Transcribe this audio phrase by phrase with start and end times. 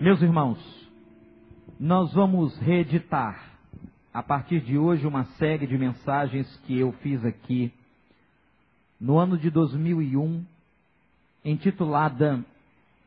[0.00, 0.60] Meus irmãos,
[1.76, 3.50] nós vamos reeditar
[4.14, 7.72] a partir de hoje uma série de mensagens que eu fiz aqui
[9.00, 10.44] no ano de 2001,
[11.44, 12.44] intitulada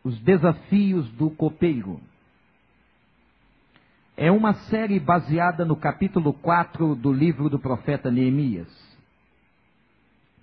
[0.04, 2.02] Os Desafios do Copeiro.
[4.18, 8.68] É uma série baseada no capítulo 4 do livro do profeta Neemias.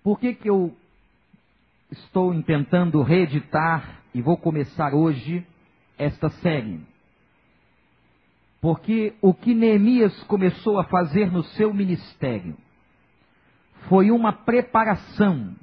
[0.03, 0.75] Por que, que eu
[1.91, 5.46] estou tentando reeditar e vou começar hoje
[5.99, 6.80] esta série?
[8.61, 12.56] Porque o que Neemias começou a fazer no seu ministério
[13.89, 15.55] foi uma preparação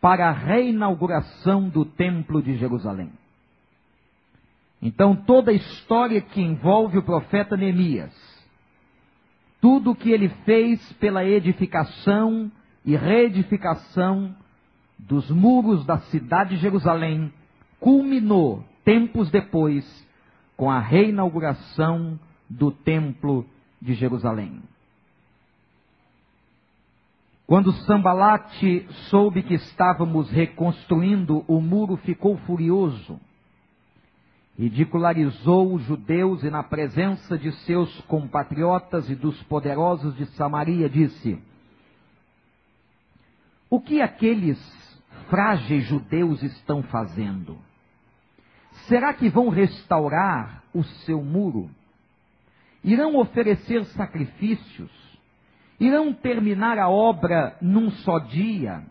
[0.00, 3.12] para a reinauguração do Templo de Jerusalém.
[4.82, 8.12] Então, toda a história que envolve o profeta Neemias,
[9.60, 12.50] tudo o que ele fez pela edificação
[12.84, 14.34] e reedificação
[14.98, 17.32] dos muros da cidade de Jerusalém,
[17.78, 19.84] culminou, tempos depois,
[20.56, 22.18] com a reinauguração
[22.48, 23.46] do Templo
[23.80, 24.62] de Jerusalém.
[27.46, 33.20] Quando Sambalate soube que estávamos reconstruindo, o muro ficou furioso
[34.58, 41.38] ridicularizou os judeus e, na presença de seus compatriotas e dos poderosos de Samaria, disse:
[43.70, 44.58] O que aqueles
[45.28, 47.58] frágeis judeus estão fazendo?
[48.88, 51.70] Será que vão restaurar o seu muro?
[52.82, 54.90] Irão oferecer sacrifícios?
[55.78, 58.82] Irão terminar a obra num só dia?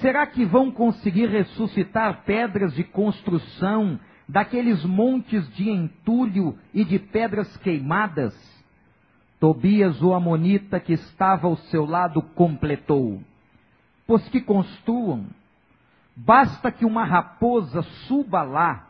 [0.00, 7.56] Será que vão conseguir ressuscitar pedras de construção daqueles montes de entulho e de pedras
[7.58, 8.34] queimadas,
[9.38, 13.20] Tobias, o Amonita, que estava ao seu lado, completou:
[14.06, 15.26] Pois que construam,
[16.16, 18.88] basta que uma raposa suba lá,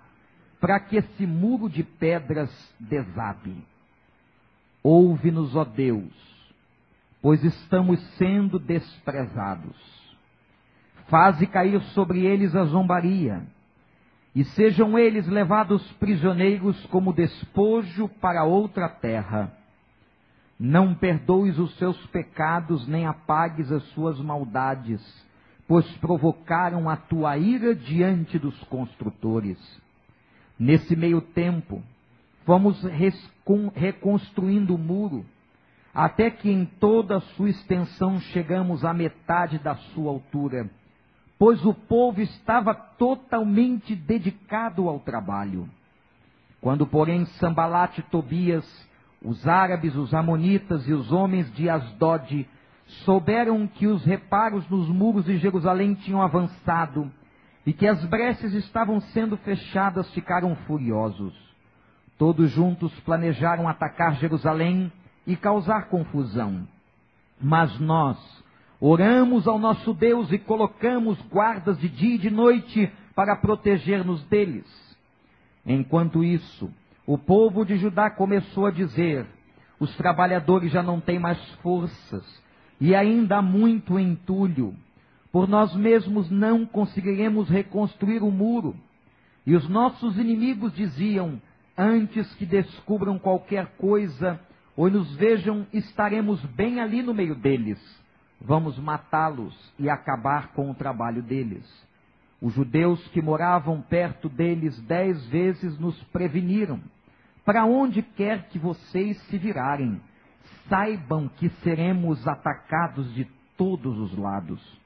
[0.60, 3.56] para que esse muro de pedras desabe.
[4.82, 6.12] Ouve-nos, ó Deus,
[7.20, 9.76] pois estamos sendo desprezados.
[11.08, 13.42] Faze cair sobre eles a zombaria
[14.34, 19.50] e sejam eles levados prisioneiros como despojo para outra terra.
[20.58, 25.00] Não perdoes os seus pecados, nem apagues as suas maldades,
[25.66, 29.58] pois provocaram a tua ira diante dos construtores.
[30.58, 31.82] Nesse meio tempo,
[32.44, 32.82] fomos
[33.74, 35.24] reconstruindo o muro,
[35.94, 40.70] até que em toda a sua extensão chegamos à metade da sua altura
[41.38, 45.68] pois o povo estava totalmente dedicado ao trabalho.
[46.60, 48.66] Quando, porém, Sambalate e Tobias,
[49.22, 52.48] os árabes, os amonitas e os homens de Asdod
[53.04, 57.10] souberam que os reparos nos muros de Jerusalém tinham avançado
[57.66, 61.34] e que as brechas estavam sendo fechadas, ficaram furiosos.
[62.16, 64.90] Todos juntos planejaram atacar Jerusalém
[65.26, 66.66] e causar confusão.
[67.38, 68.16] Mas nós,
[68.80, 74.66] Oramos ao nosso Deus e colocamos guardas de dia e de noite para proteger-nos deles.
[75.64, 76.70] Enquanto isso,
[77.06, 79.26] o povo de Judá começou a dizer:
[79.80, 82.24] os trabalhadores já não têm mais forças
[82.78, 84.74] e ainda há muito entulho.
[85.36, 88.74] Por nós mesmos não conseguiremos reconstruir o muro.
[89.44, 91.38] E os nossos inimigos diziam:
[91.76, 94.40] antes que descubram qualquer coisa
[94.74, 97.78] ou nos vejam, estaremos bem ali no meio deles
[98.40, 101.66] vamos matá-los e acabar com o trabalho deles.
[102.40, 106.80] Os judeus que moravam perto deles dez vezes nos preveniram.
[107.44, 110.00] Para onde quer que vocês se virarem,
[110.66, 114.85] saibam que seremos atacados de todos os lados.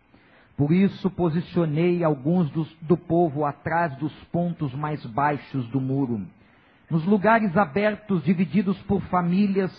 [0.60, 6.20] Por isso posicionei alguns dos, do povo atrás dos pontos mais baixos do muro,
[6.90, 9.72] nos lugares abertos divididos por famílias,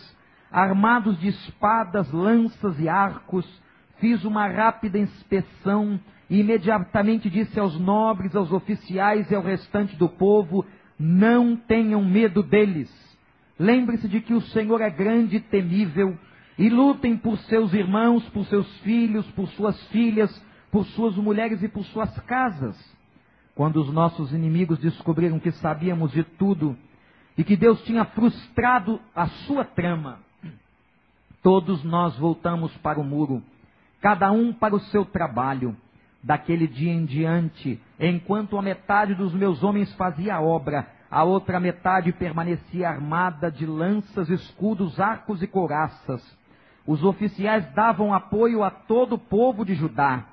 [0.51, 3.45] armados de espadas, lanças e arcos,
[3.99, 10.09] fiz uma rápida inspeção e imediatamente disse aos nobres, aos oficiais e ao restante do
[10.09, 10.65] povo:
[10.97, 12.89] não tenham medo deles.
[13.59, 16.17] Lembre-se de que o Senhor é grande e temível,
[16.57, 21.67] e lutem por seus irmãos, por seus filhos, por suas filhas, por suas mulheres e
[21.67, 22.77] por suas casas.
[23.53, 26.77] Quando os nossos inimigos descobriram que sabíamos de tudo
[27.37, 30.19] e que Deus tinha frustrado a sua trama,
[31.43, 33.43] todos nós voltamos para o muro
[34.01, 35.77] cada um para o seu trabalho.
[36.23, 41.59] Daquele dia em diante, enquanto a metade dos meus homens fazia a obra, a outra
[41.59, 46.21] metade permanecia armada de lanças, escudos, arcos e couraças.
[46.85, 50.25] Os oficiais davam apoio a todo o povo de Judá,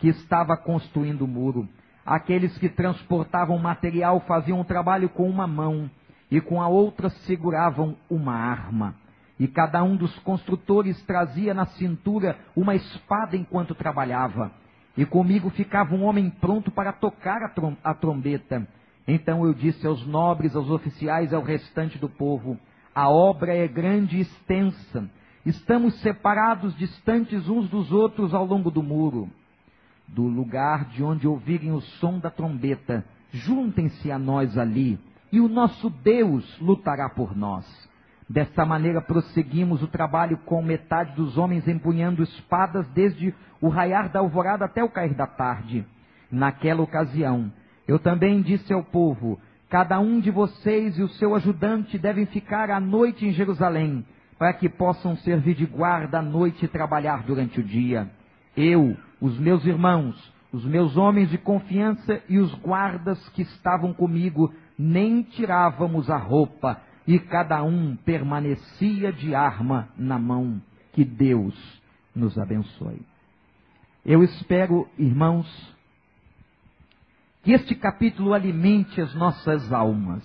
[0.00, 1.68] que estava construindo o muro.
[2.04, 5.88] Aqueles que transportavam material faziam um trabalho com uma mão
[6.30, 8.94] e com a outra seguravam uma arma.
[9.38, 14.50] E cada um dos construtores trazia na cintura uma espada enquanto trabalhava.
[14.96, 18.66] E comigo ficava um homem pronto para tocar a, trom a trombeta.
[19.06, 22.58] Então eu disse aos nobres, aos oficiais e ao restante do povo:
[22.94, 25.08] A obra é grande e extensa.
[25.44, 29.30] Estamos separados, distantes uns dos outros ao longo do muro.
[30.12, 34.98] Do lugar de onde ouvirem o som da trombeta, juntem-se a nós ali
[35.30, 37.64] e o nosso Deus lutará por nós.
[38.28, 44.18] Desta maneira prosseguimos o trabalho com metade dos homens empunhando espadas desde o raiar da
[44.18, 45.86] alvorada até o cair da tarde.
[46.28, 47.52] Naquela ocasião,
[47.86, 52.68] eu também disse ao povo: Cada um de vocês e o seu ajudante devem ficar
[52.68, 54.04] à noite em Jerusalém,
[54.36, 58.10] para que possam servir de guarda à noite e trabalhar durante o dia.
[58.56, 60.16] Eu, os meus irmãos,
[60.52, 66.80] os meus homens de confiança e os guardas que estavam comigo nem tirávamos a roupa,
[67.06, 70.60] e cada um permanecia de arma na mão.
[70.92, 71.54] Que Deus
[72.14, 73.00] nos abençoe.
[74.04, 75.46] Eu espero, irmãos,
[77.42, 80.24] que este capítulo alimente as nossas almas.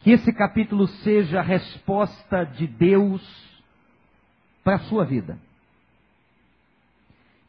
[0.00, 3.22] Que esse capítulo seja a resposta de Deus
[4.62, 5.38] para a sua vida.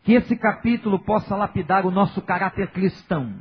[0.05, 3.33] Que esse capítulo possa lapidar o nosso caráter cristão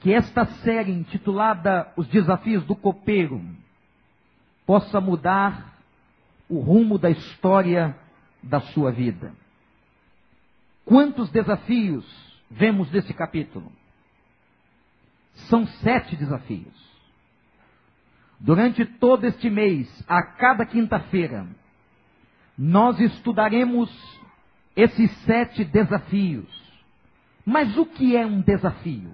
[0.00, 3.44] que esta série intitulada Os Desafios do Copeiro
[4.66, 5.78] possa mudar
[6.48, 7.96] o rumo da história
[8.42, 9.32] da sua vida.
[10.84, 12.04] Quantos desafios
[12.50, 13.70] vemos nesse capítulo?
[15.48, 16.74] São sete desafios.
[18.38, 21.46] Durante todo este mês, a cada quinta-feira,
[22.56, 23.90] nós estudaremos
[24.76, 26.48] esses sete desafios.
[27.44, 29.12] Mas o que é um desafio?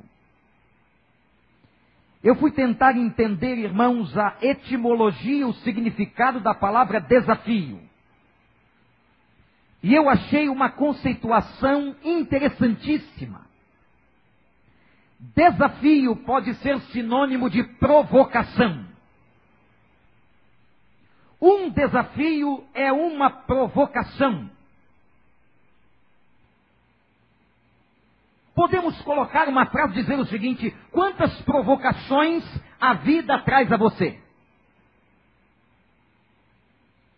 [2.22, 7.80] Eu fui tentar entender, irmãos, a etimologia, o significado da palavra desafio.
[9.82, 13.46] E eu achei uma conceituação interessantíssima.
[15.18, 18.84] Desafio pode ser sinônimo de provocação.
[21.40, 24.50] Um desafio é uma provocação.
[28.56, 32.42] Podemos colocar uma frase dizendo o seguinte: quantas provocações
[32.80, 34.18] a vida traz a você?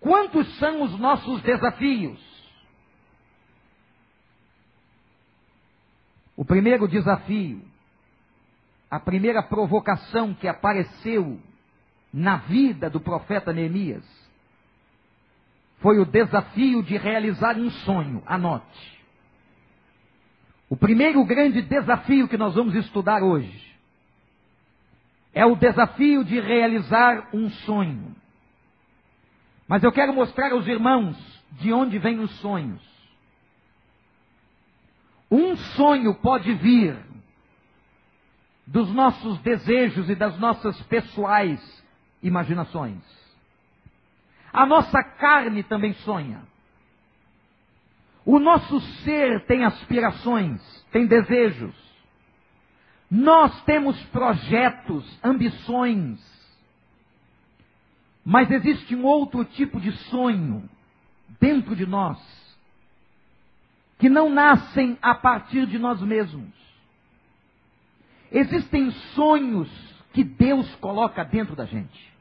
[0.00, 2.18] Quantos são os nossos desafios?
[6.36, 7.62] O primeiro desafio,
[8.90, 11.40] a primeira provocação que apareceu
[12.12, 14.04] na vida do profeta Neemias,
[15.78, 18.24] foi o desafio de realizar um sonho.
[18.26, 18.97] Anote.
[20.68, 23.68] O primeiro grande desafio que nós vamos estudar hoje
[25.32, 28.14] é o desafio de realizar um sonho.
[29.66, 31.16] Mas eu quero mostrar aos irmãos
[31.52, 32.82] de onde vêm os sonhos.
[35.30, 36.96] Um sonho pode vir
[38.66, 41.84] dos nossos desejos e das nossas pessoais
[42.22, 43.02] imaginações.
[44.52, 46.42] A nossa carne também sonha.
[48.28, 50.60] O nosso ser tem aspirações,
[50.92, 51.74] tem desejos.
[53.10, 56.20] Nós temos projetos, ambições.
[58.22, 60.68] Mas existe um outro tipo de sonho
[61.40, 62.18] dentro de nós
[63.98, 66.52] que não nascem a partir de nós mesmos.
[68.30, 69.70] Existem sonhos
[70.12, 72.12] que Deus coloca dentro da gente.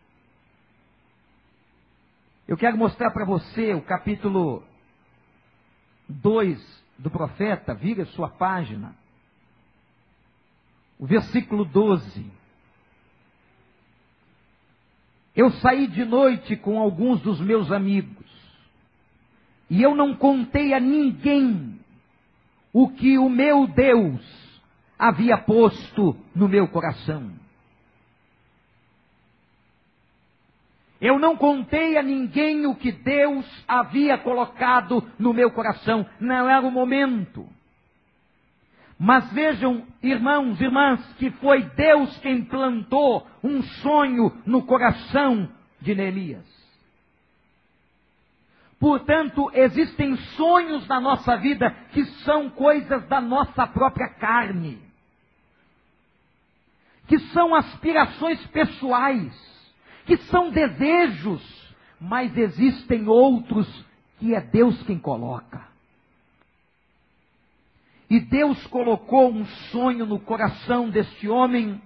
[2.47, 4.63] Eu quero mostrar para você o capítulo
[6.07, 8.95] 2 do profeta, vira sua página.
[10.97, 12.25] O versículo 12.
[15.35, 18.25] Eu saí de noite com alguns dos meus amigos,
[19.69, 21.79] e eu não contei a ninguém
[22.73, 24.21] o que o meu Deus
[24.97, 27.31] havia posto no meu coração.
[30.99, 36.05] Eu não contei a ninguém o que Deus havia colocado no meu coração.
[36.19, 37.47] Não era o momento.
[38.99, 45.47] Mas vejam, irmãos, irmãs, que foi Deus quem plantou um sonho no coração
[45.79, 46.57] de Neemias.
[48.79, 54.79] Portanto, existem sonhos na nossa vida que são coisas da nossa própria carne,
[57.07, 59.56] que são aspirações pessoais
[60.07, 61.43] que são desejos,
[61.99, 63.67] mas existem outros
[64.17, 65.67] que é Deus quem coloca.
[68.09, 71.81] E Deus colocou um sonho no coração deste homem,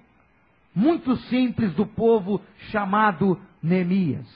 [0.73, 4.27] muito simples, do povo chamado Neemias.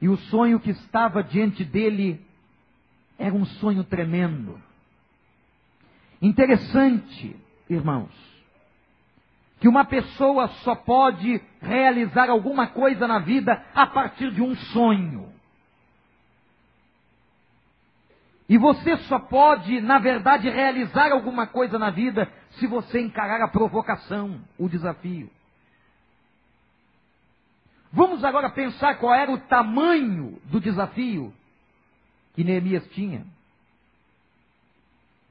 [0.00, 2.24] E o sonho que estava diante dele
[3.18, 4.60] era um sonho tremendo.
[6.22, 7.34] Interessante,
[7.68, 8.35] irmãos,
[9.58, 15.32] que uma pessoa só pode realizar alguma coisa na vida a partir de um sonho.
[18.48, 23.48] E você só pode, na verdade, realizar alguma coisa na vida se você encarar a
[23.48, 25.28] provocação, o desafio.
[27.92, 31.32] Vamos agora pensar qual era o tamanho do desafio
[32.34, 33.24] que Neemias tinha.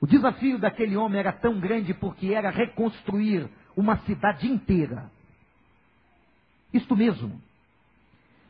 [0.01, 5.11] O desafio daquele homem era tão grande porque era reconstruir uma cidade inteira.
[6.73, 7.41] Isto mesmo.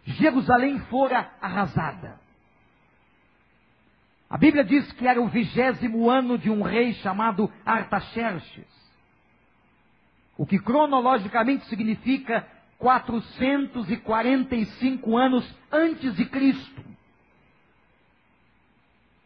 [0.06, 2.20] Jerusalém fora arrasada.
[4.30, 8.66] A Bíblia diz que era o vigésimo ano de um rei chamado Artaxerxes.
[10.38, 12.46] O que cronologicamente significa
[12.78, 16.84] 445 anos antes de Cristo.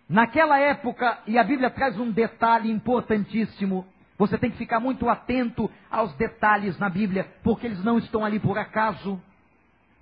[0.07, 3.85] Naquela época, e a Bíblia traz um detalhe importantíssimo,
[4.19, 8.37] você tem que ficar muito atento aos detalhes na Bíblia, porque eles não estão ali
[8.37, 9.19] por acaso.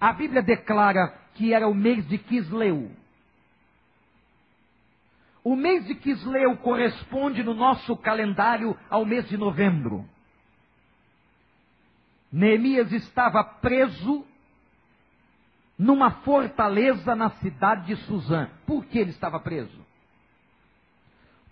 [0.02, 2.92] A Bíblia declara que era o mês de Quisleu.
[5.44, 10.04] O mês de Quisleu corresponde no nosso calendário ao mês de novembro.
[12.32, 14.26] Neemias estava preso
[15.78, 18.50] numa fortaleza na cidade de Suzã.
[18.66, 19.86] Por que ele estava preso?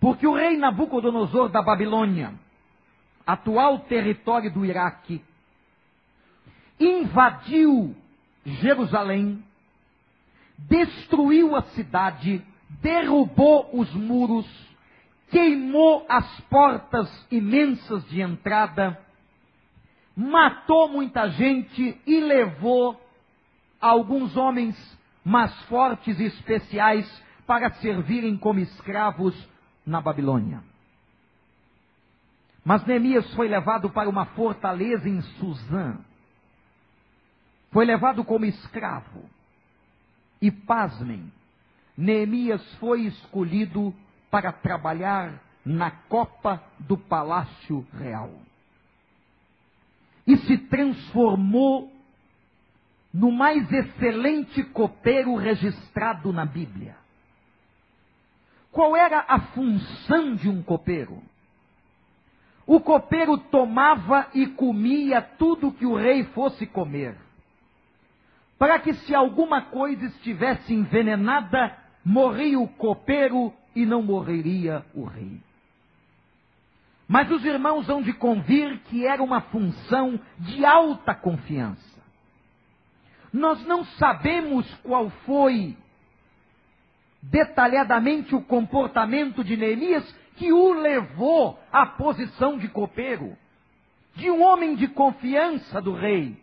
[0.00, 2.34] Porque o rei Nabucodonosor da Babilônia,
[3.26, 5.22] atual território do Iraque,
[6.78, 7.94] invadiu
[8.44, 9.42] Jerusalém,
[10.58, 12.42] destruiu a cidade,
[12.80, 14.46] derrubou os muros,
[15.30, 18.98] queimou as portas imensas de entrada,
[20.16, 23.00] matou muita gente e levou
[23.80, 24.76] alguns homens
[25.24, 29.34] mais fortes e especiais para servirem como escravos
[29.84, 30.62] na Babilônia.
[32.66, 35.96] Mas Neemias foi levado para uma fortaleza em Suzã.
[37.70, 39.22] Foi levado como escravo.
[40.42, 41.32] E pasmem,
[41.96, 43.94] Neemias foi escolhido
[44.28, 48.32] para trabalhar na copa do palácio real
[50.26, 51.92] e se transformou
[53.14, 56.96] no mais excelente copeiro registrado na Bíblia.
[58.72, 61.22] Qual era a função de um copeiro?
[62.66, 67.16] O copeiro tomava e comia tudo que o rei fosse comer,
[68.58, 75.40] para que se alguma coisa estivesse envenenada, morria o copeiro e não morreria o rei.
[77.06, 82.02] Mas os irmãos hão de convir que era uma função de alta confiança.
[83.32, 85.76] Nós não sabemos qual foi
[87.22, 90.04] detalhadamente o comportamento de Neemias
[90.36, 93.36] que o levou à posição de copeiro,
[94.14, 96.40] de um homem de confiança do rei.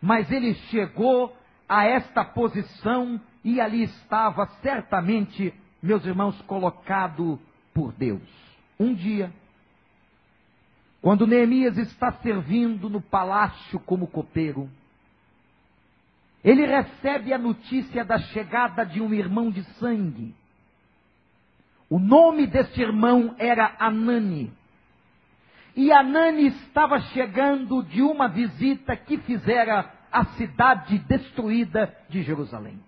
[0.00, 1.36] Mas ele chegou
[1.68, 7.40] a esta posição e ali estava certamente, meus irmãos, colocado
[7.72, 8.22] por Deus.
[8.78, 9.32] Um dia,
[11.00, 14.70] quando Neemias está servindo no palácio como copeiro,
[16.42, 20.34] ele recebe a notícia da chegada de um irmão de sangue.
[21.90, 24.52] O nome deste irmão era Anani.
[25.74, 32.80] E Anani estava chegando de uma visita que fizera a cidade destruída de Jerusalém.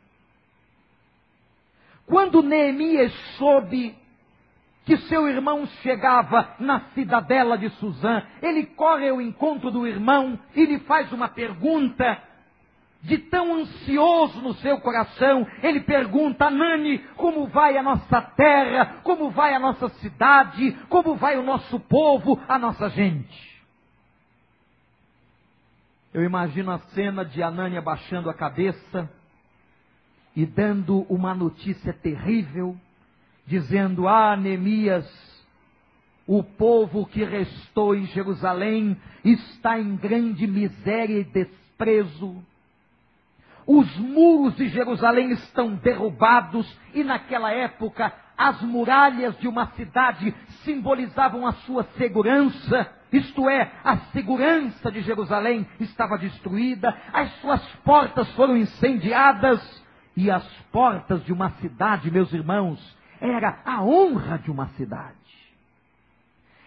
[2.07, 3.97] Quando Neemias soube
[4.85, 8.23] que seu irmão chegava na cidadela de Suzã.
[8.41, 12.21] Ele corre ao encontro do irmão e lhe faz uma pergunta.
[13.03, 19.01] De tão ansioso no seu coração, ele pergunta: Nani, como vai a nossa terra?
[19.03, 20.73] Como vai a nossa cidade?
[20.89, 23.53] Como vai o nosso povo, a nossa gente?
[26.15, 29.11] Eu imagino a cena de Anani abaixando a cabeça
[30.37, 32.77] e dando uma notícia terrível
[33.47, 35.07] dizendo: Ah, Neemias,
[36.27, 42.43] o povo que restou em Jerusalém está em grande miséria e desprezo.
[43.67, 51.47] Os muros de Jerusalém estão derrubados e naquela época as muralhas de uma cidade simbolizavam
[51.47, 58.57] a sua segurança, isto é, a segurança de Jerusalém estava destruída, as suas portas foram
[58.57, 59.61] incendiadas
[60.17, 62.81] e as portas de uma cidade, meus irmãos,
[63.21, 65.23] era a honra de uma cidade.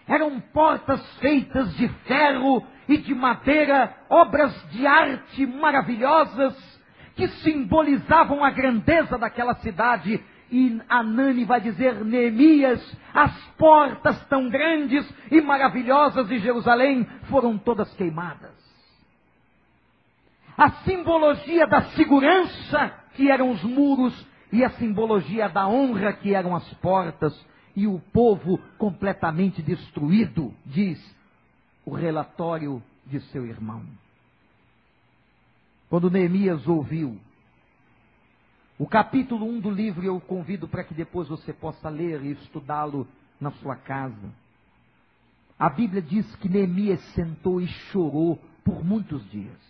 [0.08, 6.75] Eram portas feitas de ferro e de madeira, obras de arte maravilhosas,
[7.16, 10.22] que simbolizavam a grandeza daquela cidade.
[10.52, 17.92] E Anani vai dizer, Neemias, as portas tão grandes e maravilhosas de Jerusalém foram todas
[17.94, 18.54] queimadas.
[20.56, 26.54] A simbologia da segurança, que eram os muros, e a simbologia da honra, que eram
[26.54, 27.34] as portas,
[27.74, 30.98] e o povo completamente destruído, diz
[31.84, 33.82] o relatório de seu irmão.
[35.88, 37.18] Quando Neemias ouviu
[38.78, 43.08] o capítulo 1 do livro, eu convido para que depois você possa ler e estudá-lo
[43.40, 44.32] na sua casa.
[45.58, 49.66] A Bíblia diz que Neemias sentou e chorou por muitos dias.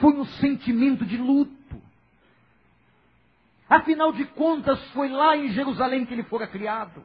[0.00, 1.80] Foi um sentimento de luto.
[3.68, 7.04] Afinal de contas, foi lá em Jerusalém que ele fora criado.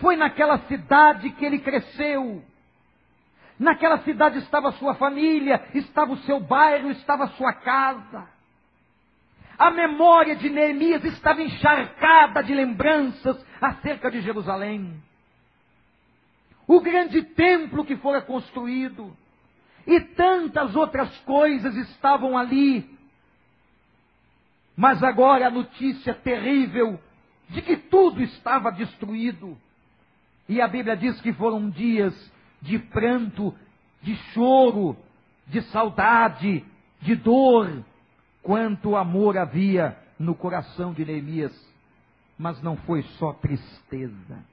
[0.00, 2.44] Foi naquela cidade que ele cresceu.
[3.58, 8.28] Naquela cidade estava sua família, estava o seu bairro, estava a sua casa.
[9.56, 15.00] A memória de Neemias estava encharcada de lembranças acerca de Jerusalém.
[16.66, 19.16] O grande templo que fora construído.
[19.86, 22.94] E tantas outras coisas estavam ali
[24.76, 26.98] mas agora a notícia terrível
[27.48, 29.56] de que tudo estava destruído.
[30.48, 32.32] E a Bíblia diz que foram dias
[32.64, 33.54] de pranto,
[34.02, 34.96] de choro,
[35.46, 36.64] de saudade,
[37.02, 37.84] de dor,
[38.42, 41.54] quanto amor havia no coração de Neemias.
[42.38, 44.44] Mas não foi só tristeza.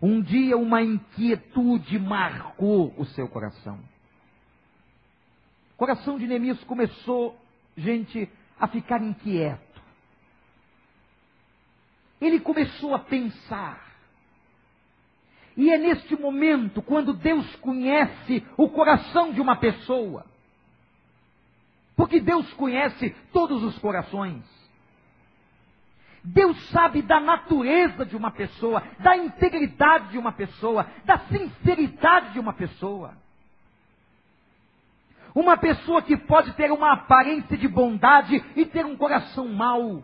[0.00, 3.78] Um dia uma inquietude marcou o seu coração.
[5.74, 7.36] O coração de Neemias começou,
[7.76, 9.82] gente, a ficar inquieto.
[12.20, 13.89] Ele começou a pensar.
[15.56, 20.24] E é neste momento, quando Deus conhece o coração de uma pessoa,
[21.96, 24.42] porque Deus conhece todos os corações.
[26.22, 32.40] Deus sabe da natureza de uma pessoa, da integridade de uma pessoa, da sinceridade de
[32.40, 33.14] uma pessoa.
[35.34, 40.02] Uma pessoa que pode ter uma aparência de bondade e ter um coração mau.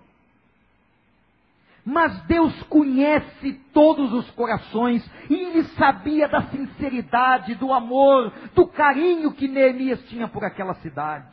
[1.88, 9.32] Mas Deus conhece todos os corações e ele sabia da sinceridade, do amor, do carinho
[9.32, 11.32] que Neemias tinha por aquela cidade.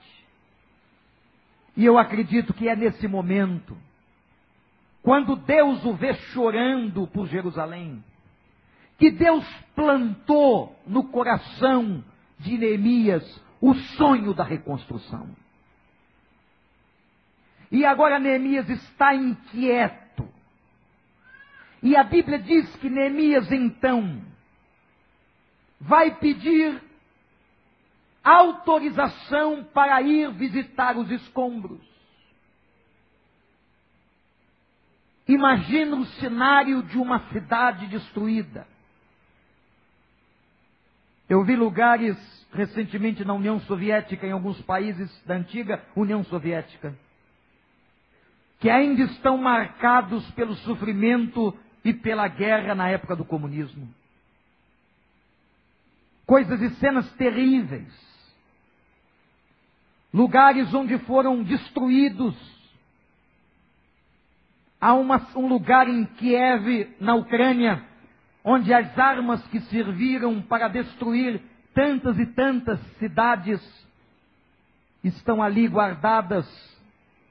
[1.76, 3.76] E eu acredito que é nesse momento,
[5.02, 8.04] quando Deus o vê chorando por Jerusalém,
[9.00, 9.44] que Deus
[9.76, 12.04] plantou no coração
[12.38, 15.28] de Neemias o sonho da reconstrução.
[17.72, 20.03] E agora Neemias está inquieto.
[21.84, 24.24] E a Bíblia diz que Neemias então
[25.82, 26.82] vai pedir
[28.24, 31.82] autorização para ir visitar os escombros.
[35.28, 38.66] Imagina o cenário de uma cidade destruída.
[41.28, 42.18] Eu vi lugares
[42.54, 46.98] recentemente na União Soviética, em alguns países da antiga União Soviética,
[48.62, 53.88] que ainda estão marcados pelo sofrimento e pela guerra na época do comunismo.
[56.26, 57.92] Coisas e cenas terríveis.
[60.14, 62.36] Lugares onde foram destruídos.
[64.80, 67.84] Há uma, um lugar em Kiev, na Ucrânia,
[68.44, 71.42] onde as armas que serviram para destruir
[71.74, 73.62] tantas e tantas cidades
[75.04, 76.48] estão ali guardadas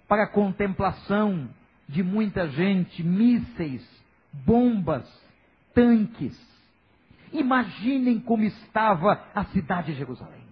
[0.08, 1.48] para a contemplação
[1.88, 4.01] de muita gente, mísseis,
[4.32, 5.08] bombas,
[5.74, 6.38] tanques.
[7.32, 10.42] Imaginem como estava a cidade de Jerusalém.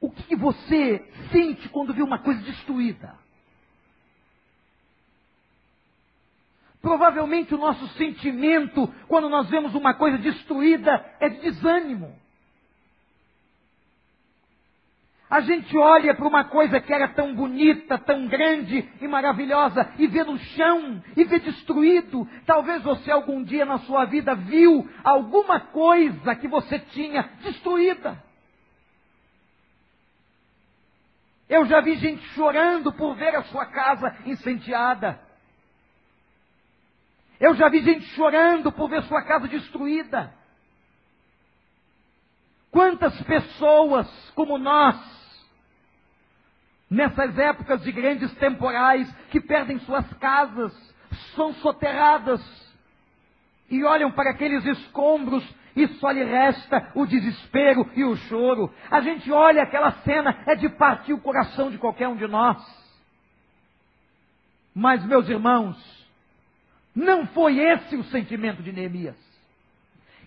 [0.00, 3.18] O que você sente quando vê uma coisa destruída?
[6.80, 12.19] Provavelmente o nosso sentimento, quando nós vemos uma coisa destruída, é de desânimo.
[15.30, 20.08] A gente olha para uma coisa que era tão bonita, tão grande e maravilhosa e
[20.08, 22.28] vê no chão e vê destruído.
[22.44, 28.20] Talvez você algum dia na sua vida viu alguma coisa que você tinha destruída.
[31.48, 35.20] Eu já vi gente chorando por ver a sua casa incendiada.
[37.38, 40.34] Eu já vi gente chorando por ver sua casa destruída.
[42.72, 45.19] Quantas pessoas como nós
[46.90, 50.72] Nessas épocas de grandes temporais que perdem suas casas,
[51.36, 52.40] são soterradas
[53.70, 55.44] e olham para aqueles escombros
[55.76, 58.74] e só lhe resta o desespero e o choro.
[58.90, 62.58] A gente olha aquela cena, é de partir o coração de qualquer um de nós.
[64.74, 65.76] Mas, meus irmãos,
[66.94, 69.16] não foi esse o sentimento de Neemias.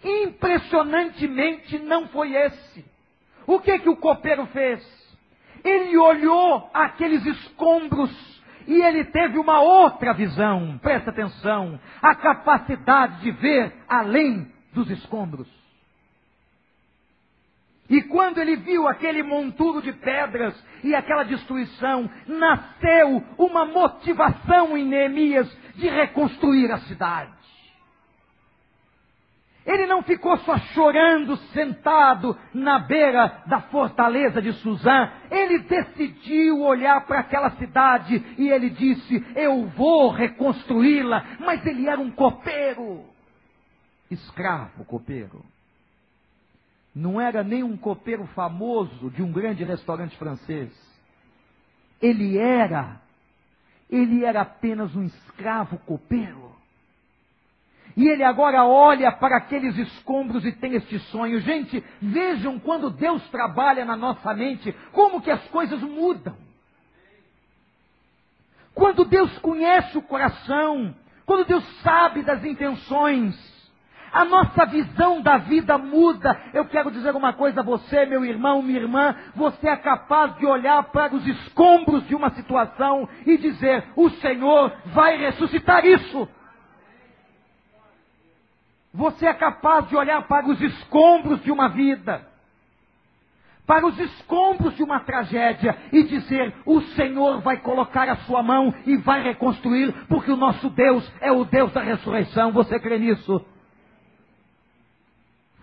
[0.02, 2.86] Impressionantemente não foi esse.
[3.46, 5.03] O que que o copeiro fez?
[5.64, 8.12] Ele olhou aqueles escombros
[8.68, 10.78] e ele teve uma outra visão.
[10.82, 15.48] Presta atenção, a capacidade de ver além dos escombros.
[17.90, 24.86] E quando ele viu aquele monturo de pedras e aquela destruição, nasceu uma motivação em
[24.86, 27.43] Neemias de reconstruir a cidade.
[29.66, 35.10] Ele não ficou só chorando sentado na beira da fortaleza de Suzã.
[35.32, 41.38] Ele decidiu olhar para aquela cidade e ele disse: Eu vou reconstruí-la.
[41.40, 43.06] Mas ele era um copeiro,
[44.12, 45.46] escravo copeiro.
[46.94, 50.72] Não era nem um copeiro famoso de um grande restaurante francês.
[52.02, 53.02] Ele era,
[53.90, 56.43] ele era apenas um escravo copeiro.
[57.96, 61.40] E ele agora olha para aqueles escombros e tem este sonho.
[61.42, 66.36] Gente, vejam quando Deus trabalha na nossa mente, como que as coisas mudam.
[68.74, 73.54] Quando Deus conhece o coração, quando Deus sabe das intenções,
[74.14, 76.40] a nossa visão da vida muda.
[76.54, 80.46] Eu quero dizer uma coisa a você, meu irmão, minha irmã, você é capaz de
[80.46, 86.28] olhar para os escombros de uma situação e dizer: o Senhor vai ressuscitar isso.
[88.94, 92.28] Você é capaz de olhar para os escombros de uma vida,
[93.66, 98.72] para os escombros de uma tragédia e dizer: o Senhor vai colocar a sua mão
[98.86, 102.52] e vai reconstruir, porque o nosso Deus é o Deus da ressurreição.
[102.52, 103.44] Você crê nisso?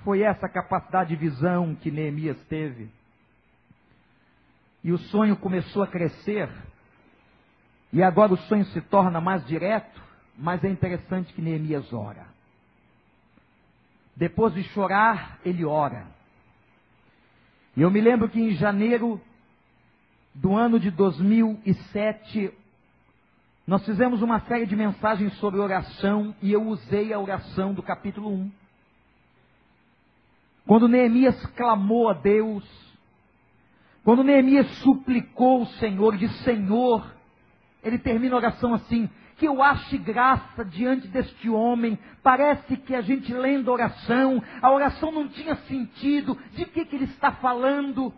[0.02, 2.90] Foi essa capacidade de visão que Neemias teve.
[4.82, 6.48] E o sonho começou a crescer.
[7.92, 10.02] E agora o sonho se torna mais direto,
[10.36, 12.39] mas é interessante que Neemias ora.
[14.20, 16.06] Depois de chorar, ele ora.
[17.74, 19.18] E eu me lembro que em janeiro
[20.34, 22.52] do ano de 2007,
[23.66, 28.30] nós fizemos uma série de mensagens sobre oração e eu usei a oração do capítulo
[28.30, 28.52] 1.
[30.66, 32.62] Quando Neemias clamou a Deus,
[34.04, 37.10] quando Neemias suplicou o Senhor, disse: Senhor,
[37.82, 39.08] ele termina a oração assim:
[39.40, 41.98] que eu ache graça diante deste homem.
[42.22, 46.38] Parece que a gente lendo a oração, a oração não tinha sentido.
[46.52, 48.12] De que, que ele está falando?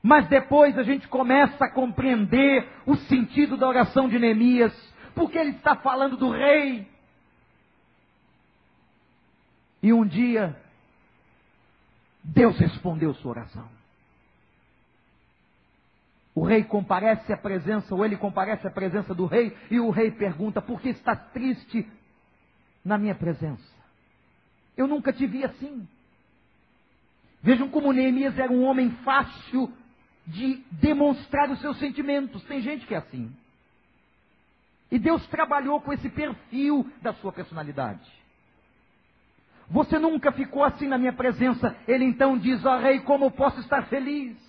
[0.00, 4.72] Mas depois a gente começa a compreender o sentido da oração de Neemias,
[5.12, 6.86] porque ele está falando do rei.
[9.82, 10.56] E um dia,
[12.22, 13.77] Deus respondeu sua oração.
[16.38, 20.12] O rei comparece à presença, ou ele comparece à presença do rei, e o rei
[20.12, 21.84] pergunta: Por que está triste
[22.84, 23.74] na minha presença?
[24.76, 25.84] Eu nunca te vi assim.
[27.42, 29.72] Vejam como Neemias era um homem fácil
[30.28, 32.44] de demonstrar os seus sentimentos.
[32.44, 33.34] Tem gente que é assim.
[34.92, 38.08] E Deus trabalhou com esse perfil da sua personalidade.
[39.68, 41.76] Você nunca ficou assim na minha presença.
[41.88, 44.47] Ele então diz: Ó oh, rei, como posso estar feliz?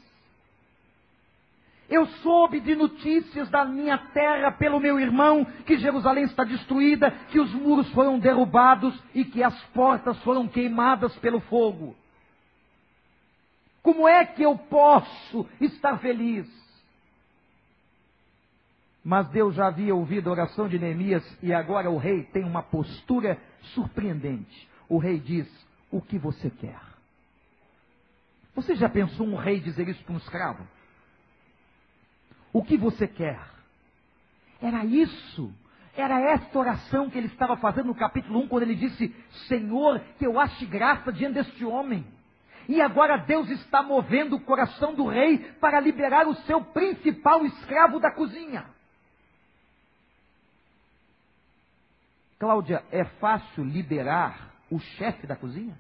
[1.90, 7.40] Eu soube de notícias da minha terra pelo meu irmão que Jerusalém está destruída, que
[7.40, 11.96] os muros foram derrubados e que as portas foram queimadas pelo fogo.
[13.82, 16.48] Como é que eu posso estar feliz?
[19.04, 22.62] Mas Deus já havia ouvido a oração de Neemias e agora o rei tem uma
[22.62, 23.42] postura
[23.74, 24.70] surpreendente.
[24.88, 25.48] O rei diz:
[25.90, 26.80] O que você quer?
[28.54, 30.68] Você já pensou um rei dizer isso para um escravo?
[32.52, 33.40] O que você quer?
[34.62, 35.54] Era isso.
[35.96, 39.14] Era esta oração que ele estava fazendo no capítulo 1, quando ele disse:
[39.48, 42.06] Senhor, que eu ache graça diante deste homem.
[42.68, 48.00] E agora Deus está movendo o coração do rei para liberar o seu principal escravo
[48.00, 48.66] da cozinha.
[52.38, 55.76] Cláudia, é fácil liberar o chefe da cozinha?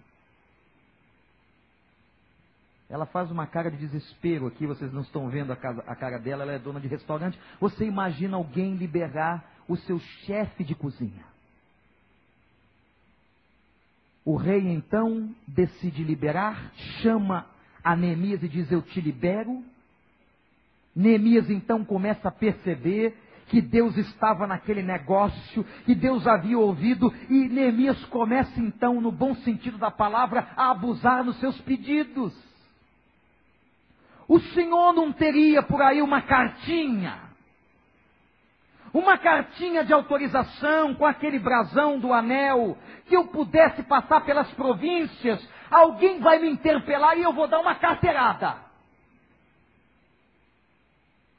[2.89, 6.17] Ela faz uma cara de desespero aqui, vocês não estão vendo a, casa, a cara
[6.17, 7.39] dela, ela é dona de restaurante.
[7.59, 11.23] Você imagina alguém liberar o seu chefe de cozinha.
[14.25, 16.71] O rei então decide liberar,
[17.01, 17.45] chama
[17.83, 19.63] a Neemias e diz: Eu te libero.
[20.95, 23.15] Neemias então começa a perceber
[23.47, 29.35] que Deus estava naquele negócio, que Deus havia ouvido, e Neemias começa então, no bom
[29.35, 32.48] sentido da palavra, a abusar nos seus pedidos.
[34.29, 37.19] O Senhor não teria por aí uma cartinha,
[38.93, 45.43] uma cartinha de autorização com aquele brasão do anel, que eu pudesse passar pelas províncias,
[45.71, 48.69] alguém vai me interpelar e eu vou dar uma carteirada.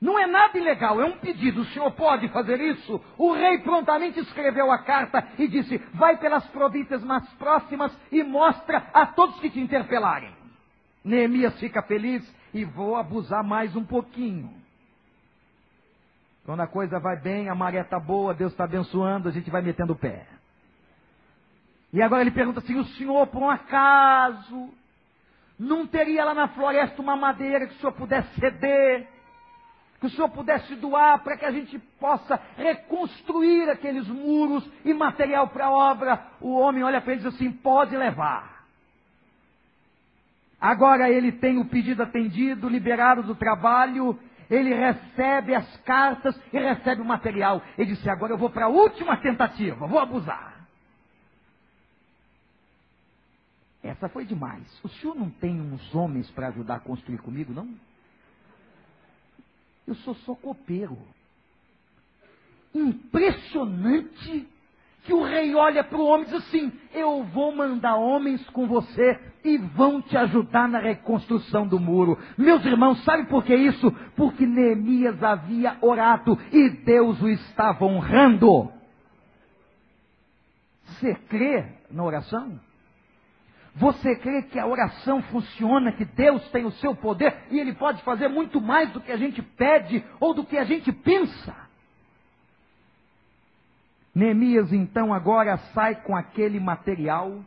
[0.00, 1.60] Não é nada ilegal, é um pedido.
[1.60, 3.00] O senhor pode fazer isso?
[3.16, 8.88] O rei prontamente escreveu a carta e disse: Vai pelas províncias mais próximas e mostra
[8.92, 10.34] a todos que te interpelarem.
[11.04, 14.52] Neemias fica feliz e vou abusar mais um pouquinho.
[16.44, 19.62] Quando a coisa vai bem, a maré está boa, Deus está abençoando, a gente vai
[19.62, 20.26] metendo o pé.
[21.92, 24.70] E agora ele pergunta assim: o senhor, por um acaso,
[25.58, 29.08] não teria lá na floresta uma madeira que o senhor pudesse ceder?
[30.00, 35.48] que o Senhor pudesse doar para que a gente possa reconstruir aqueles muros e material
[35.48, 36.26] para a obra.
[36.40, 38.59] O homem olha para ele e diz assim: pode levar.
[40.60, 44.18] Agora ele tem o pedido atendido, liberado do trabalho,
[44.50, 47.62] ele recebe as cartas e recebe o material.
[47.78, 50.66] Ele disse: agora eu vou para a última tentativa, vou abusar.
[53.82, 54.62] Essa foi demais.
[54.84, 57.72] O senhor não tem uns homens para ajudar a construir comigo, não?
[59.86, 60.98] Eu sou só copeiro.
[62.74, 64.46] Impressionante
[65.04, 68.66] que o rei olha para o homem e diz assim: Eu vou mandar homens com
[68.66, 72.18] você e vão te ajudar na reconstrução do muro.
[72.36, 73.90] Meus irmãos, sabe por que isso?
[74.16, 78.70] Porque Neemias havia orado e Deus o estava honrando.
[80.84, 82.60] Você crê na oração?
[83.76, 88.02] Você crê que a oração funciona, que Deus tem o seu poder e Ele pode
[88.02, 91.54] fazer muito mais do que a gente pede ou do que a gente pensa?
[94.14, 97.40] Neemias então agora sai com aquele material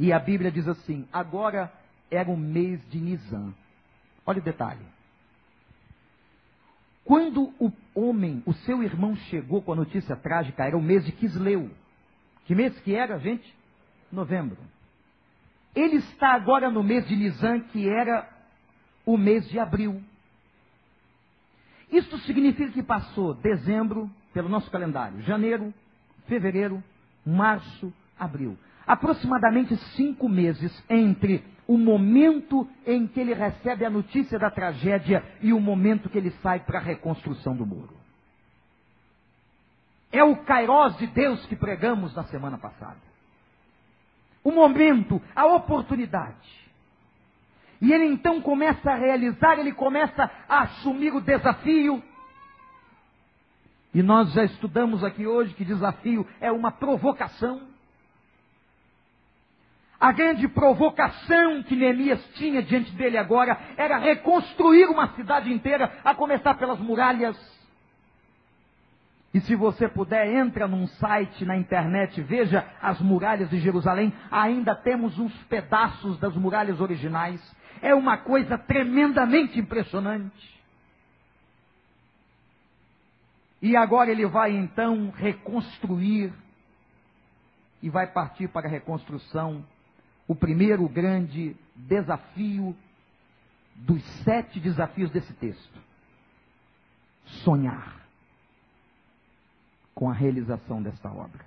[0.00, 1.70] e a Bíblia diz assim: agora
[2.10, 3.52] era o mês de Nisan.
[4.24, 4.84] Olha o detalhe.
[7.04, 11.12] Quando o homem, o seu irmão, chegou com a notícia trágica, era o mês de
[11.12, 11.70] Quisleu.
[12.46, 13.54] Que mês que era, gente?
[14.10, 14.56] Novembro.
[15.74, 18.26] Ele está agora no mês de Nisan, que era
[19.04, 20.02] o mês de abril.
[21.92, 25.74] Isso significa que passou dezembro, pelo nosso calendário, janeiro,
[26.26, 26.82] fevereiro,
[27.26, 28.56] março, abril.
[28.86, 35.52] Aproximadamente cinco meses entre o momento em que ele recebe a notícia da tragédia e
[35.52, 37.96] o momento que ele sai para a reconstrução do muro.
[40.10, 43.10] É o kairós de Deus que pregamos na semana passada
[44.42, 46.48] o momento, a oportunidade.
[47.80, 52.02] E ele então começa a realizar, ele começa a assumir o desafio.
[53.94, 57.69] E nós já estudamos aqui hoje que desafio é uma provocação.
[60.00, 66.14] A grande provocação que Neemias tinha diante dele agora era reconstruir uma cidade inteira, a
[66.14, 67.36] começar pelas muralhas.
[69.34, 74.10] E se você puder, entra num site na internet, veja as muralhas de Jerusalém.
[74.30, 77.40] Ainda temos uns pedaços das muralhas originais.
[77.82, 80.60] É uma coisa tremendamente impressionante.
[83.60, 86.32] E agora ele vai então reconstruir
[87.82, 89.62] e vai partir para a reconstrução.
[90.30, 92.76] O primeiro grande desafio
[93.74, 95.82] dos sete desafios desse texto:
[97.42, 98.06] sonhar
[99.92, 101.44] com a realização desta obra.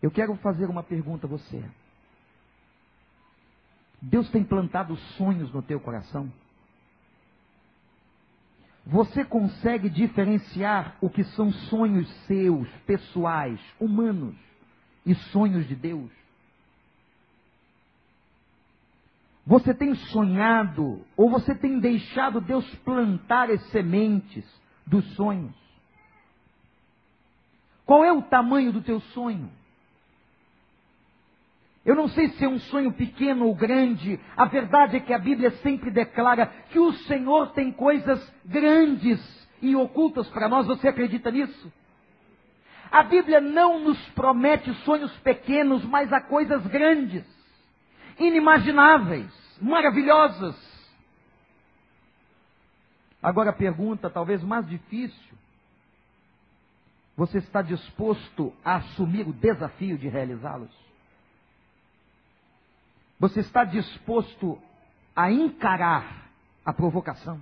[0.00, 1.68] Eu quero fazer uma pergunta a você.
[4.00, 6.32] Deus tem plantado sonhos no teu coração?
[8.86, 14.36] Você consegue diferenciar o que são sonhos seus, pessoais, humanos,
[15.04, 16.21] e sonhos de Deus?
[19.46, 24.44] Você tem sonhado, ou você tem deixado Deus plantar as sementes
[24.86, 25.54] dos sonhos?
[27.84, 29.50] Qual é o tamanho do teu sonho?
[31.84, 35.18] Eu não sei se é um sonho pequeno ou grande, a verdade é que a
[35.18, 39.20] Bíblia sempre declara que o Senhor tem coisas grandes
[39.60, 40.66] e ocultas para nós.
[40.68, 41.72] Você acredita nisso?
[42.90, 47.24] A Bíblia não nos promete sonhos pequenos, mas há coisas grandes,
[48.26, 50.56] inimagináveis, maravilhosas.
[53.22, 55.38] Agora a pergunta, talvez mais difícil,
[57.16, 60.70] você está disposto a assumir o desafio de realizá-los?
[63.20, 64.60] Você está disposto
[65.14, 66.28] a encarar
[66.64, 67.40] a provocação?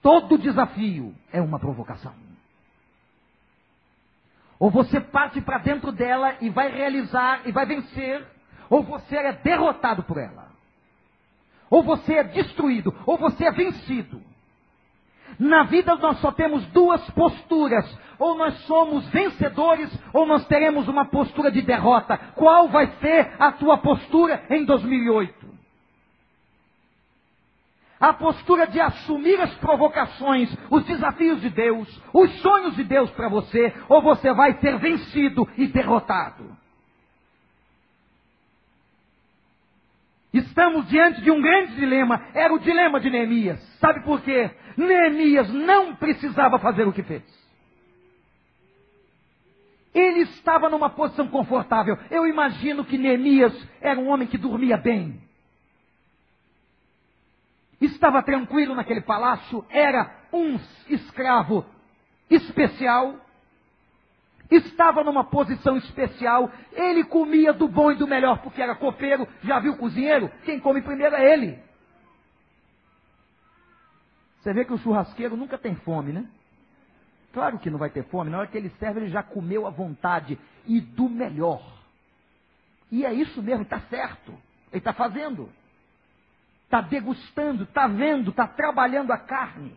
[0.00, 2.14] Todo desafio é uma provocação.
[4.58, 8.24] Ou você parte para dentro dela e vai realizar e vai vencer,
[8.72, 10.50] ou você é derrotado por ela.
[11.68, 14.18] Ou você é destruído, ou você é vencido.
[15.38, 17.84] Na vida nós só temos duas posturas.
[18.18, 22.16] Ou nós somos vencedores, ou nós teremos uma postura de derrota.
[22.34, 25.52] Qual vai ser a tua postura em 2008?
[28.00, 33.28] A postura de assumir as provocações, os desafios de Deus, os sonhos de Deus para
[33.28, 36.51] você, ou você vai ser vencido e derrotado.
[40.32, 42.26] Estamos diante de um grande dilema.
[42.32, 43.60] Era o dilema de Neemias.
[43.78, 44.50] Sabe por quê?
[44.76, 47.22] Neemias não precisava fazer o que fez.
[49.94, 51.98] Ele estava numa posição confortável.
[52.10, 55.20] Eu imagino que Neemias era um homem que dormia bem.
[57.78, 61.66] Estava tranquilo naquele palácio, era um escravo
[62.30, 63.16] especial
[64.56, 69.58] estava numa posição especial, ele comia do bom e do melhor, porque era copeiro, já
[69.58, 70.30] viu cozinheiro?
[70.44, 71.58] Quem come primeiro é ele.
[74.40, 76.26] Você vê que o churrasqueiro nunca tem fome, né?
[77.32, 79.70] Claro que não vai ter fome, na hora que ele serve, ele já comeu à
[79.70, 81.62] vontade e do melhor.
[82.90, 84.32] E é isso mesmo, está certo.
[84.70, 85.48] Ele está fazendo.
[86.64, 89.74] Está degustando, está vendo, está trabalhando a carne.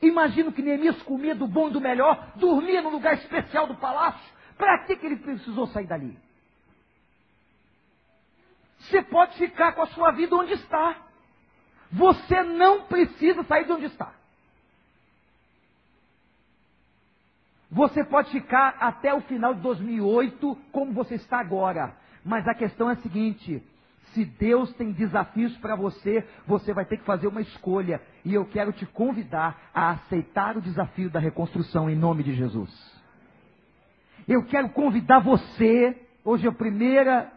[0.00, 4.34] Imagino que Neemias comia do bom e do melhor, dormia no lugar especial do palácio.
[4.56, 6.18] Para que, que ele precisou sair dali?
[8.78, 10.96] Você pode ficar com a sua vida onde está.
[11.90, 14.12] Você não precisa sair de onde está.
[17.70, 21.96] Você pode ficar até o final de 2008 como você está agora.
[22.24, 23.62] Mas a questão é a seguinte:
[24.12, 28.00] se Deus tem desafios para você, você vai ter que fazer uma escolha.
[28.24, 32.70] E eu quero te convidar a aceitar o desafio da reconstrução em nome de Jesus.
[34.26, 37.32] Eu quero convidar você, hoje é a primeira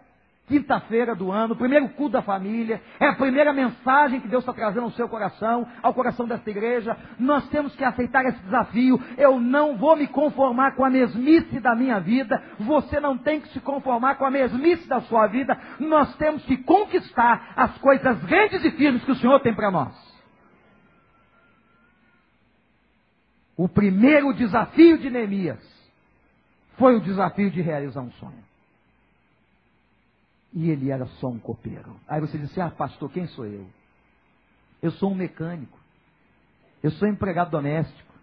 [0.49, 4.85] quinta-feira do ano, primeiro culto da família, é a primeira mensagem que Deus está trazendo
[4.85, 6.97] ao seu coração, ao coração desta igreja.
[7.19, 8.99] Nós temos que aceitar esse desafio.
[9.15, 13.47] Eu não vou me conformar com a mesmice da minha vida, você não tem que
[13.49, 15.57] se conformar com a mesmice da sua vida.
[15.79, 19.93] Nós temos que conquistar as coisas grandes e firmes que o Senhor tem para nós.
[23.55, 25.59] O primeiro desafio de Neemias
[26.77, 28.48] foi o desafio de realizar um sonho.
[30.53, 31.99] E ele era só um copeiro.
[32.07, 33.67] Aí você disse, ah, pastor, quem sou eu?
[34.81, 35.77] Eu sou um mecânico.
[36.81, 38.13] Eu sou empregado doméstico.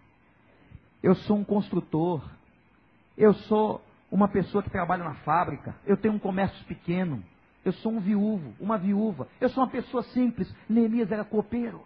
[1.01, 2.21] Eu sou um construtor.
[3.17, 5.75] Eu sou uma pessoa que trabalha na fábrica.
[5.85, 7.23] Eu tenho um comércio pequeno.
[7.63, 9.27] Eu sou um viúvo, uma viúva.
[9.39, 10.53] Eu sou uma pessoa simples.
[10.69, 11.81] Neemias era copeiro.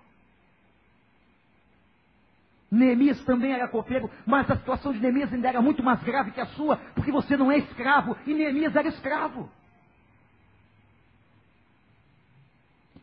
[2.72, 6.40] Neemias também era copeiro, mas a situação de Neemias ainda era muito mais grave que
[6.40, 9.50] a sua, porque você não é escravo e Neemias era escravo.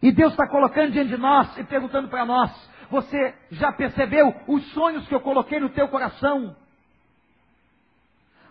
[0.00, 2.50] E Deus está colocando diante de nós e perguntando para nós:
[2.90, 6.56] Você já percebeu os sonhos que eu coloquei no teu coração?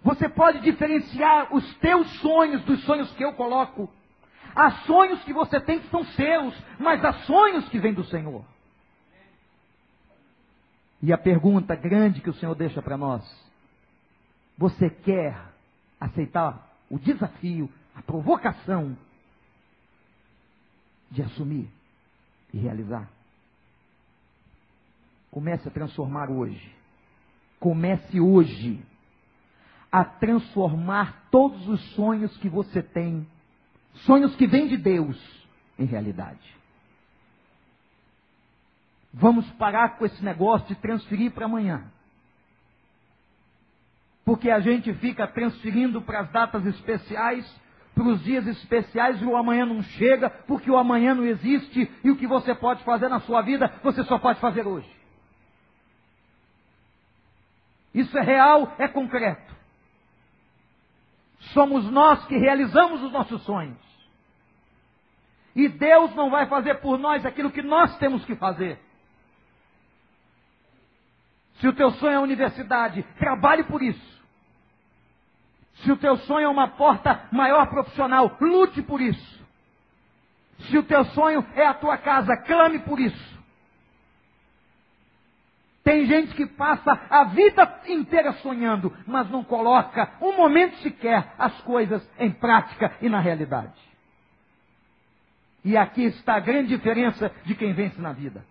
[0.03, 3.89] Você pode diferenciar os teus sonhos dos sonhos que eu coloco.
[4.55, 8.43] Há sonhos que você tem que são seus, mas há sonhos que vêm do Senhor.
[11.01, 13.23] E a pergunta grande que o Senhor deixa para nós:
[14.57, 15.37] Você quer
[15.99, 18.97] aceitar o desafio, a provocação
[21.09, 21.69] de assumir
[22.53, 23.09] e realizar.
[25.31, 26.75] Comece a transformar hoje.
[27.59, 28.83] Comece hoje
[29.91, 33.27] a transformar todos os sonhos que você tem,
[34.05, 35.17] sonhos que vêm de Deus,
[35.79, 36.55] em realidade.
[39.13, 41.85] Vamos parar com esse negócio de transferir para amanhã.
[44.23, 47.49] Porque a gente fica transferindo para as datas especiais
[47.97, 52.11] para os dias especiais e o amanhã não chega, porque o amanhã não existe e
[52.11, 54.89] o que você pode fazer na sua vida, você só pode fazer hoje.
[57.93, 59.55] Isso é real, é concreto.
[61.53, 63.77] Somos nós que realizamos os nossos sonhos.
[65.55, 68.79] E Deus não vai fazer por nós aquilo que nós temos que fazer.
[71.55, 74.26] Se o teu sonho é a universidade, trabalhe por isso.
[75.83, 79.45] Se o teu sonho é uma porta maior profissional, lute por isso.
[80.69, 83.37] Se o teu sonho é a tua casa, clame por isso.
[85.83, 91.61] Tem gente que passa a vida inteira sonhando, mas não coloca um momento sequer as
[91.61, 93.79] coisas em prática e na realidade.
[95.63, 98.43] E aqui está a grande diferença de quem vence na vida.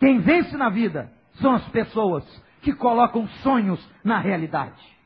[0.00, 2.24] Quem vence na vida são as pessoas
[2.62, 4.97] que colocam sonhos na realidade.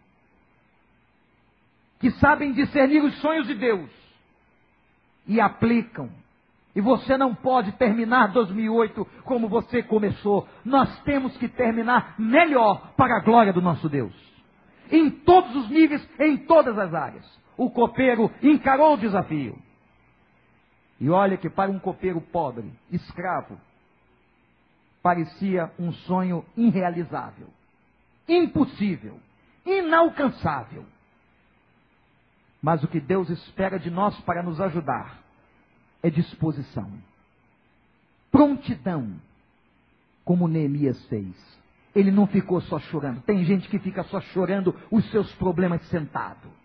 [2.02, 3.88] Que sabem discernir os sonhos de Deus
[5.26, 6.10] e aplicam.
[6.74, 10.48] E você não pode terminar 2008 como você começou.
[10.64, 14.12] Nós temos que terminar melhor para a glória do nosso Deus.
[14.90, 17.40] Em todos os níveis, em todas as áreas.
[17.56, 19.56] O copeiro encarou o desafio.
[21.00, 23.56] E olha que para um copeiro pobre, escravo,
[25.00, 27.46] parecia um sonho irrealizável,
[28.28, 29.20] impossível,
[29.64, 30.84] inalcançável.
[32.62, 35.20] Mas o que Deus espera de nós para nos ajudar
[36.02, 36.90] é disposição,
[38.30, 39.14] prontidão,
[40.24, 41.34] como Neemias fez.
[41.94, 43.20] Ele não ficou só chorando.
[43.22, 46.61] Tem gente que fica só chorando os seus problemas sentado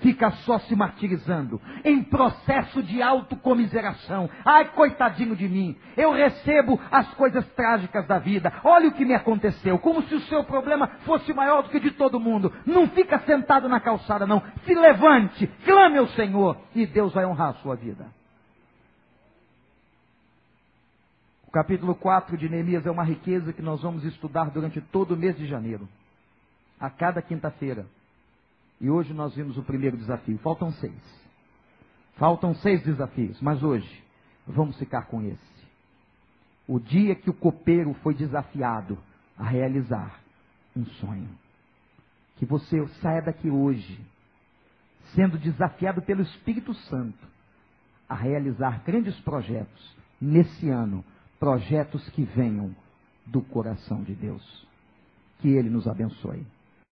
[0.00, 4.28] fica só se martirizando, em processo de autocomiseração.
[4.44, 8.52] Ai, coitadinho de mim, eu recebo as coisas trágicas da vida.
[8.64, 11.92] Olha o que me aconteceu, como se o seu problema fosse maior do que de
[11.92, 12.52] todo mundo.
[12.66, 14.42] Não fica sentado na calçada, não.
[14.64, 18.06] Se levante, clame ao Senhor e Deus vai honrar a sua vida.
[21.46, 25.16] O capítulo 4 de Neemias é uma riqueza que nós vamos estudar durante todo o
[25.16, 25.88] mês de janeiro,
[26.78, 27.86] a cada quinta-feira.
[28.80, 30.38] E hoje nós vimos o primeiro desafio.
[30.38, 31.20] Faltam seis.
[32.16, 34.04] Faltam seis desafios, mas hoje
[34.46, 35.50] vamos ficar com esse.
[36.66, 38.98] O dia que o copeiro foi desafiado
[39.36, 40.20] a realizar
[40.76, 41.28] um sonho.
[42.36, 44.00] Que você saia daqui hoje,
[45.14, 47.26] sendo desafiado pelo Espírito Santo
[48.08, 51.04] a realizar grandes projetos nesse ano,
[51.38, 52.74] projetos que venham
[53.26, 54.66] do coração de Deus.
[55.38, 56.46] Que Ele nos abençoe.